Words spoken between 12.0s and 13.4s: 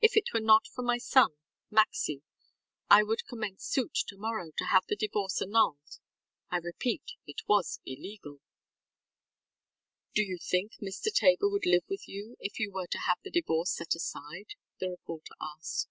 you if you were to have the